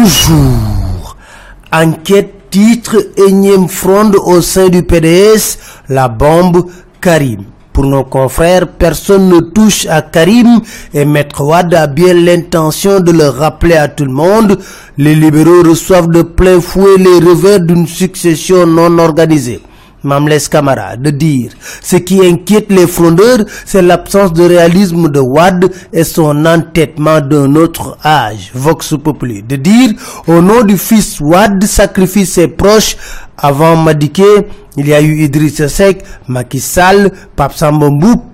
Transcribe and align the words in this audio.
Bonjour. 0.00 1.16
Enquête 1.72 2.50
titre 2.50 2.98
énième 3.16 3.66
fronde 3.66 4.14
au 4.14 4.40
sein 4.40 4.68
du 4.68 4.84
PDS, 4.84 5.58
la 5.88 6.06
bombe 6.06 6.70
Karim. 7.00 7.42
Pour 7.72 7.84
nos 7.84 8.04
confrères, 8.04 8.68
personne 8.68 9.28
ne 9.28 9.40
touche 9.40 9.86
à 9.86 10.02
Karim 10.02 10.60
et 10.94 11.04
Maître 11.04 11.42
Wad 11.42 11.74
a 11.74 11.88
bien 11.88 12.14
l'intention 12.14 13.00
de 13.00 13.10
le 13.10 13.28
rappeler 13.28 13.74
à 13.74 13.88
tout 13.88 14.04
le 14.04 14.12
monde. 14.12 14.60
Les 14.98 15.16
libéraux 15.16 15.64
reçoivent 15.64 16.10
de 16.10 16.22
plein 16.22 16.60
fouet 16.60 16.96
les 16.96 17.18
revers 17.18 17.58
d'une 17.58 17.88
succession 17.88 18.68
non 18.68 19.00
organisée. 19.00 19.60
Mamles 20.02 20.48
Camara 20.50 20.96
de 20.96 21.10
dire 21.10 21.50
ce 21.82 21.96
qui 21.96 22.24
inquiète 22.24 22.66
les 22.70 22.86
frondeurs, 22.86 23.44
c'est 23.64 23.82
l'absence 23.82 24.32
de 24.32 24.44
réalisme 24.44 25.08
de 25.10 25.20
Wad 25.20 25.70
et 25.92 26.04
son 26.04 26.44
entêtement 26.46 27.20
d'un 27.20 27.54
autre 27.56 27.96
âge. 28.04 28.50
Vox 28.54 28.94
Populi 29.02 29.42
de 29.42 29.56
dire 29.56 29.90
au 30.26 30.40
nom 30.40 30.62
du 30.62 30.76
fils 30.78 31.18
Wad 31.20 31.62
sacrifie 31.64 32.26
ses 32.26 32.48
proches 32.48 32.96
avant 33.36 33.76
Madiké, 33.76 34.48
il 34.76 34.88
y 34.88 34.94
a 34.94 35.00
eu 35.00 35.22
Idriss 35.22 35.64
Seck, 35.68 36.02
Macky 36.26 36.58
Sall, 36.60 37.12
Pape 37.36 37.52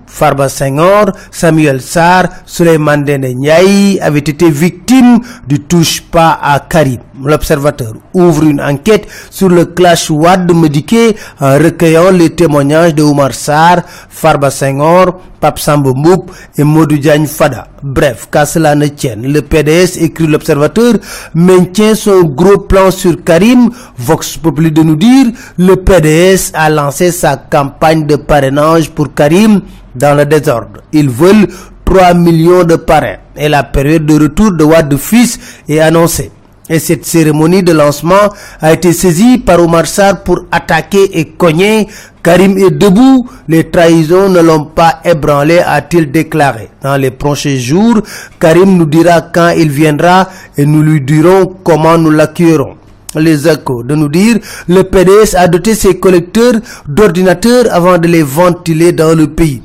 Farba 0.07 0.47
Senghor, 0.49 1.11
Samuel 1.31 1.81
Sarr, 1.81 2.29
Suleiman 2.45 3.03
Dene 3.03 3.33
Ndiaye 3.35 3.99
avaient 3.99 4.19
été 4.19 4.49
victimes 4.49 5.19
du 5.47 5.59
touche 5.59 6.01
pas 6.01 6.39
à 6.41 6.59
Karim. 6.59 6.99
L'observateur 7.23 7.93
ouvre 8.13 8.43
une 8.43 8.61
enquête 8.61 9.07
sur 9.29 9.49
le 9.49 9.65
clash 9.65 10.09
Wad 10.09 10.51
Mediké 10.53 11.15
en 11.39 11.57
recueillant 11.57 12.11
les 12.11 12.31
témoignages 12.31 12.93
de 12.93 13.03
Oumar 13.03 13.33
Sarr, 13.33 13.83
Farba 14.09 14.49
Senghor, 14.49 15.19
Pape 15.39 15.59
Samba 15.59 15.91
Mboup 15.91 16.31
et 16.57 16.63
Modou 16.63 16.97
Diagne 16.97 17.25
Fada. 17.25 17.67
Bref, 17.83 18.27
qu'à 18.31 18.45
cela 18.45 18.75
ne 18.75 18.87
tienne, 18.87 19.31
le 19.31 19.41
PDS, 19.41 20.01
écrit 20.01 20.27
l'observateur, 20.27 20.95
maintient 21.33 21.95
son 21.95 22.23
gros 22.23 22.57
plan 22.57 22.91
sur 22.91 23.23
Karim. 23.23 23.69
Vox 23.97 24.37
Populi 24.37 24.71
de 24.71 24.81
nous 24.83 24.95
dire, 24.95 25.27
le 25.57 25.75
PDS 25.75 26.51
a 26.53 26.69
lancé 26.69 27.11
sa 27.11 27.37
campagne 27.37 28.05
de 28.05 28.15
parrainage 28.15 28.89
pour 28.91 29.13
Karim 29.13 29.61
dans 29.95 30.17
le 30.17 30.25
désordre. 30.25 30.81
Ils 30.91 31.09
veulent 31.09 31.47
3 31.85 32.13
millions 32.15 32.63
de 32.63 32.75
parrains 32.75 33.17
et 33.37 33.47
la 33.47 33.63
période 33.63 34.05
de 34.05 34.19
retour 34.23 34.51
de 34.51 34.63
Wad 34.63 34.95
fils 34.97 35.39
est 35.69 35.79
annoncée. 35.79 36.31
Et 36.69 36.79
cette 36.79 37.05
cérémonie 37.05 37.61
de 37.61 37.71
lancement 37.73 38.33
a 38.59 38.73
été 38.73 38.91
saisie 38.91 39.37
par 39.37 39.59
Omar 39.61 39.85
Sarr 39.85 40.23
pour 40.23 40.45
attaquer 40.51 41.19
et 41.19 41.25
cogner. 41.25 41.87
Karim 42.23 42.57
est 42.57 42.71
debout, 42.71 43.29
les 43.47 43.69
trahisons 43.69 44.29
ne 44.29 44.39
l'ont 44.39 44.65
pas 44.65 44.99
ébranlé, 45.05 45.59
a-t-il 45.59 46.11
déclaré. 46.11 46.69
Dans 46.81 46.97
les 46.97 47.11
prochains 47.11 47.57
jours, 47.57 48.01
Karim 48.39 48.77
nous 48.77 48.85
dira 48.87 49.21
quand 49.21 49.49
il 49.49 49.69
viendra 49.69 50.27
et 50.57 50.65
nous 50.65 50.81
lui 50.81 51.01
dirons 51.01 51.53
comment 51.63 51.99
nous 51.99 52.09
l'accueillerons 52.11 52.77
les 53.19 53.47
échos 53.47 53.83
de 53.83 53.95
nous 53.95 54.09
dire 54.09 54.37
le 54.67 54.83
PDS 54.83 55.35
a 55.35 55.47
doté 55.47 55.73
ses 55.73 55.97
collecteurs 55.99 56.55
d'ordinateurs 56.87 57.65
avant 57.71 57.97
de 57.97 58.07
les 58.07 58.23
ventiler 58.23 58.91
dans 58.91 59.15
le 59.15 59.27
pays. 59.27 59.61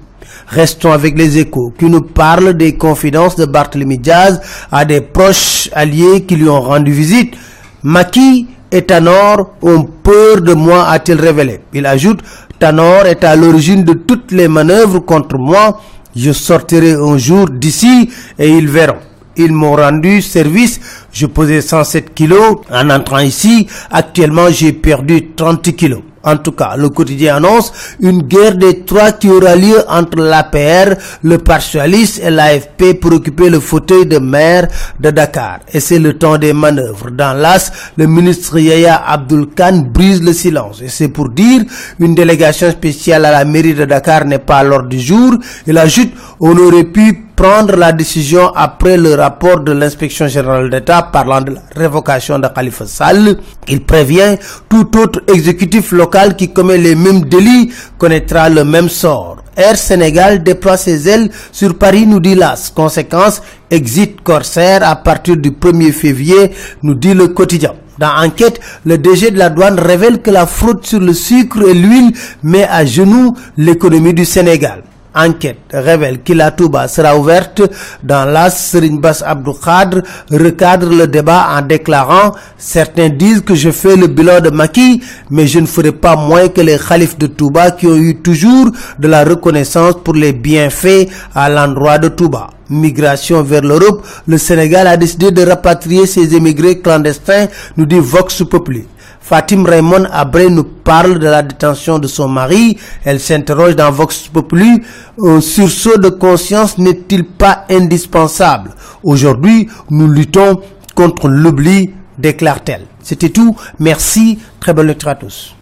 Restons 0.48 0.92
avec 0.92 1.16
les 1.16 1.38
échos 1.38 1.72
qui 1.78 1.86
nous 1.86 2.00
parlent 2.00 2.54
des 2.54 2.76
confidences 2.76 3.36
de 3.36 3.44
Barthélemy 3.44 3.98
Diaz 3.98 4.40
à 4.70 4.84
des 4.84 5.00
proches 5.00 5.68
alliés 5.72 6.24
qui 6.26 6.36
lui 6.36 6.48
ont 6.48 6.60
rendu 6.60 6.92
visite. 6.92 7.34
Maki 7.82 8.46
et 8.72 8.82
Tanor 8.82 9.52
ont 9.62 9.84
peur 9.84 10.40
de 10.40 10.54
moi, 10.54 10.88
a-t-il 10.88 11.20
révélé. 11.20 11.60
Il 11.72 11.86
ajoute, 11.86 12.20
Tanor 12.58 13.06
est 13.06 13.24
à 13.24 13.36
l'origine 13.36 13.84
de 13.84 13.94
toutes 13.94 14.32
les 14.32 14.48
manœuvres 14.48 15.00
contre 15.00 15.38
moi. 15.38 15.80
Je 16.14 16.32
sortirai 16.32 16.92
un 16.92 17.16
jour 17.16 17.48
d'ici 17.48 18.10
et 18.38 18.50
ils 18.50 18.68
verront. 18.68 18.98
Ils 19.36 19.52
m'ont 19.52 19.76
rendu 19.76 20.20
service. 20.20 20.80
Je 21.12 21.26
pesais 21.26 21.60
107 21.60 22.12
kilos. 22.14 22.56
En 22.70 22.90
entrant 22.90 23.20
ici, 23.20 23.66
actuellement, 23.90 24.50
j'ai 24.50 24.72
perdu 24.72 25.30
30 25.34 25.74
kilos. 25.76 26.02
En 26.22 26.36
tout 26.36 26.52
cas, 26.52 26.76
le 26.76 26.90
quotidien 26.90 27.36
annonce 27.36 27.72
une 28.00 28.22
guerre 28.22 28.56
des 28.56 28.80
trois 28.84 29.12
qui 29.12 29.30
aura 29.30 29.56
lieu 29.56 29.78
entre 29.88 30.18
l'APR, 30.18 30.94
le 31.22 31.38
partialiste 31.38 32.20
et 32.22 32.30
l'AFP 32.30 33.00
pour 33.00 33.12
occuper 33.14 33.48
le 33.48 33.58
fauteuil 33.58 34.04
de 34.06 34.18
maire 34.18 34.68
de 34.98 35.10
Dakar. 35.10 35.60
Et 35.72 35.80
c'est 35.80 35.98
le 35.98 36.18
temps 36.18 36.36
des 36.36 36.52
manœuvres. 36.52 37.10
Dans 37.10 37.32
l'AS, 37.32 37.72
le 37.96 38.06
ministre 38.06 38.58
Yaya 38.58 39.02
Abdul 39.06 39.46
Khan 39.56 39.86
brise 39.92 40.22
le 40.22 40.34
silence. 40.34 40.82
Et 40.82 40.88
c'est 40.88 41.08
pour 41.08 41.30
dire 41.30 41.62
une 41.98 42.14
délégation 42.14 42.70
spéciale 42.70 43.24
à 43.24 43.30
la 43.32 43.44
mairie 43.46 43.74
de 43.74 43.86
Dakar 43.86 44.26
n'est 44.26 44.38
pas 44.38 44.58
à 44.58 44.62
l'ordre 44.64 44.88
du 44.88 45.00
jour. 45.00 45.34
Il 45.66 45.78
ajoute, 45.78 46.10
on 46.38 46.56
aurait 46.58 46.84
pu 46.84 47.29
prendre 47.40 47.74
la 47.74 47.92
décision 47.92 48.48
après 48.54 48.98
le 48.98 49.14
rapport 49.14 49.60
de 49.60 49.72
l'inspection 49.72 50.28
générale 50.28 50.68
d'État 50.68 51.00
parlant 51.10 51.40
de 51.40 51.52
la 51.54 51.62
révocation 51.74 52.38
de 52.38 52.46
Khalifa 52.48 52.84
Sall. 52.84 53.38
Il 53.66 53.82
prévient 53.82 54.36
tout 54.68 54.94
autre 54.98 55.22
exécutif 55.26 55.90
local 55.92 56.36
qui 56.36 56.52
commet 56.52 56.76
les 56.76 56.94
mêmes 56.94 57.22
délits 57.24 57.72
connaîtra 57.96 58.50
le 58.50 58.62
même 58.64 58.90
sort. 58.90 59.38
Air 59.56 59.78
Sénégal 59.78 60.42
déploie 60.42 60.76
ses 60.76 61.08
ailes 61.08 61.30
sur 61.50 61.78
Paris, 61.78 62.06
nous 62.06 62.20
dit 62.20 62.34
l'AS. 62.34 62.72
Conséquence, 62.76 63.40
exit 63.70 64.20
Corsair 64.22 64.86
à 64.86 64.96
partir 64.96 65.38
du 65.38 65.52
1er 65.52 65.92
février, 65.92 66.50
nous 66.82 66.94
dit 66.94 67.14
le 67.14 67.28
quotidien. 67.28 67.72
Dans 67.98 68.22
enquête, 68.22 68.60
le 68.84 68.98
DG 68.98 69.30
de 69.30 69.38
la 69.38 69.48
douane 69.48 69.78
révèle 69.80 70.20
que 70.20 70.30
la 70.30 70.44
fraude 70.46 70.84
sur 70.84 71.00
le 71.00 71.14
sucre 71.14 71.66
et 71.66 71.72
l'huile 71.72 72.12
met 72.42 72.68
à 72.68 72.84
genoux 72.84 73.34
l'économie 73.56 74.12
du 74.12 74.26
Sénégal. 74.26 74.82
Enquête 75.14 75.58
révèle 75.72 76.20
la 76.28 76.52
Touba 76.52 76.86
sera 76.86 77.16
ouverte 77.16 77.62
dans 78.02 78.24
l'As 78.24 78.50
Serigne 78.50 79.00
Bass 79.00 79.24
recadre 79.24 80.02
le 80.30 81.06
débat 81.06 81.48
en 81.58 81.62
déclarant 81.62 82.32
certains 82.56 83.08
disent 83.08 83.40
que 83.40 83.56
je 83.56 83.70
fais 83.70 83.96
le 83.96 84.06
bilan 84.06 84.40
de 84.40 84.50
Maki 84.50 85.02
mais 85.30 85.48
je 85.48 85.58
ne 85.58 85.66
ferai 85.66 85.90
pas 85.90 86.14
moins 86.14 86.48
que 86.48 86.60
les 86.60 86.78
khalifs 86.78 87.18
de 87.18 87.26
Touba 87.26 87.72
qui 87.72 87.88
ont 87.88 87.96
eu 87.96 88.16
toujours 88.18 88.70
de 89.00 89.08
la 89.08 89.24
reconnaissance 89.24 89.94
pour 90.04 90.14
les 90.14 90.32
bienfaits 90.32 91.08
à 91.34 91.48
l'endroit 91.48 91.98
de 91.98 92.08
Touba. 92.08 92.50
Migration 92.68 93.42
vers 93.42 93.62
l'Europe 93.62 94.06
le 94.28 94.38
Sénégal 94.38 94.86
a 94.86 94.96
décidé 94.96 95.32
de 95.32 95.42
rapatrier 95.44 96.06
ses 96.06 96.36
émigrés 96.36 96.78
clandestins 96.78 97.48
nous 97.76 97.84
dit 97.86 97.98
Vox 97.98 98.44
Populi 98.48 98.84
Fatim 99.30 99.64
Raymond 99.64 100.08
Abré 100.10 100.50
nous 100.50 100.64
parle 100.64 101.20
de 101.20 101.26
la 101.28 101.42
détention 101.42 102.00
de 102.00 102.08
son 102.08 102.26
mari. 102.26 102.76
Elle 103.04 103.20
s'interroge 103.20 103.76
dans 103.76 103.92
Vox 103.92 104.26
Populi. 104.26 104.82
Un 105.22 105.40
sursaut 105.40 105.98
de 105.98 106.08
conscience 106.08 106.78
n'est-il 106.78 107.24
pas 107.24 107.64
indispensable? 107.70 108.72
Aujourd'hui, 109.04 109.68
nous 109.88 110.08
luttons 110.08 110.60
contre 110.96 111.28
l'oubli, 111.28 111.92
déclare-t-elle. 112.18 112.86
C'était 113.04 113.28
tout. 113.28 113.54
Merci. 113.78 114.40
Très 114.58 114.74
bonne 114.74 114.88
lecture 114.88 115.10
à 115.10 115.14
tous. 115.14 115.54